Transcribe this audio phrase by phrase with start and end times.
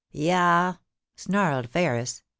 [0.13, 0.77] Yah!'
[1.15, 2.23] snarled Ferris.